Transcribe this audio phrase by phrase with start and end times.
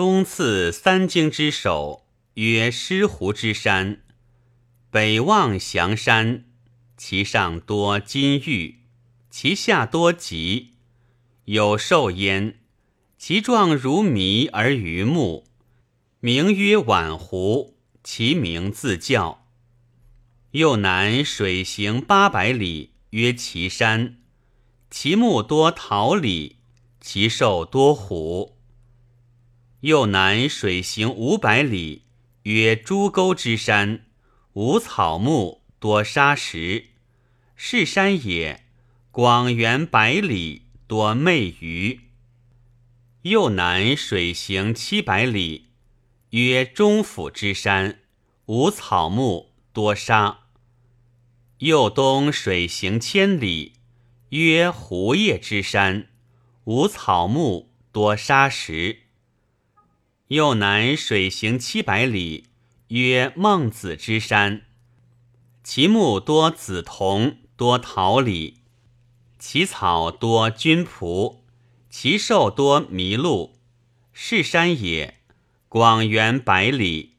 [0.00, 4.00] 东次三经之首，曰狮湖之山。
[4.90, 6.46] 北望祥山，
[6.96, 8.78] 其上多金玉，
[9.28, 10.70] 其下多棘，
[11.44, 12.60] 有兽焉。
[13.18, 15.44] 其状如麋而鱼目，
[16.20, 17.76] 名曰宛湖。
[18.02, 19.46] 其名自叫。
[20.52, 24.16] 右南水行八百里，曰岐山。
[24.90, 26.56] 其木多桃李，
[27.02, 28.56] 其兽多虎。
[29.80, 32.02] 右南水行五百里，
[32.42, 34.04] 曰朱沟之山。
[34.52, 36.90] 无草木，多沙石，
[37.56, 38.64] 是山也。
[39.10, 42.00] 广元百里，多媚鱼。
[43.22, 45.70] 右南水行七百里，
[46.30, 48.00] 曰中府之山。
[48.46, 50.40] 无草木，多沙。
[51.58, 53.76] 右东水行千里，
[54.30, 56.08] 曰胡叶之山。
[56.64, 59.04] 无草木，多沙石。
[60.30, 62.50] 又南水行七百里。
[62.88, 64.62] 曰孟子之山，
[65.64, 68.58] 其木多紫桐，多桃李，
[69.40, 71.44] 其草多菌蒲，
[71.88, 73.58] 其兽多麋鹿。
[74.12, 75.18] 是山也，
[75.68, 77.16] 广元百里，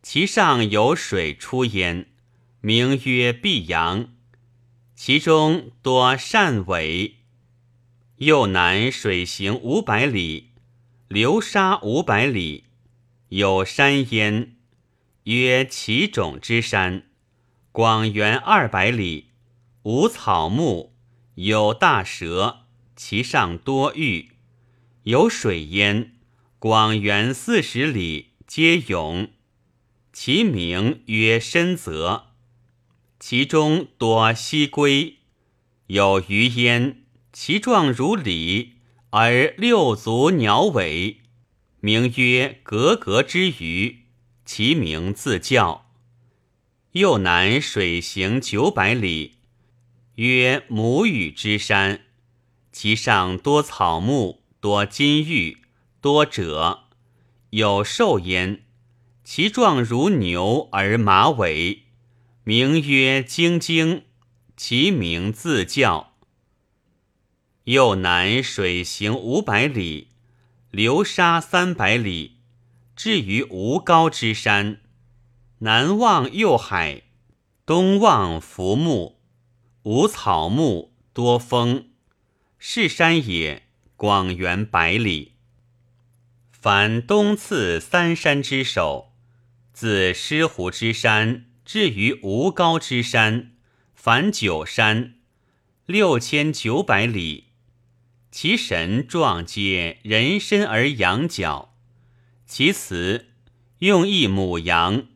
[0.00, 2.06] 其上有水出焉，
[2.60, 4.14] 名曰碧阳。
[4.94, 7.16] 其中多善尾。
[8.18, 10.50] 又南水行五百里，
[11.14, 12.64] 流沙五百里，
[13.28, 14.56] 有山焉。
[15.22, 17.04] 曰其种之山，
[17.70, 19.28] 广元二百里，
[19.84, 20.92] 无草木，
[21.36, 22.64] 有大蛇，
[22.96, 24.30] 其上多玉，
[25.04, 26.14] 有水焉。
[26.58, 29.30] 广元四十里，皆涌。
[30.12, 32.32] 其名曰深泽，
[33.20, 35.18] 其中多溪龟，
[35.86, 37.04] 有鱼焉。
[37.32, 38.73] 其状如鲤，
[39.16, 41.18] 而六足鸟尾，
[41.78, 44.06] 名曰格格之鱼。
[44.44, 45.86] 其名自叫。
[46.94, 49.36] 右南水行九百里，
[50.16, 52.00] 曰母语之山。
[52.72, 55.58] 其上多草木，多金玉，
[56.00, 56.86] 多者，
[57.50, 58.64] 有兽焉。
[59.22, 61.84] 其状如牛而马尾，
[62.42, 64.02] 名曰京京。
[64.56, 66.13] 其名自叫。
[67.64, 70.08] 右南水行五百里，
[70.70, 72.40] 流沙三百里。
[72.94, 74.82] 至于吴高之山，
[75.60, 77.04] 南望右海，
[77.64, 79.16] 东望浮木，
[79.84, 81.88] 无草木，多风。
[82.58, 83.62] 是山也，
[83.96, 85.32] 广元百里。
[86.52, 89.14] 凡东次三山之首，
[89.72, 93.52] 自狮湖之山至于吴高之山，
[93.94, 95.14] 凡九山，
[95.86, 97.53] 六千九百里。
[98.36, 101.76] 其神状皆人身而羊角。
[102.44, 103.28] 其辞
[103.78, 105.06] 用一母羊，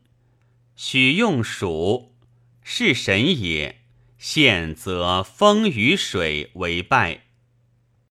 [0.77, 2.15] 许用鼠，
[2.63, 3.81] 是神也。
[4.17, 7.25] 现则风与水为败。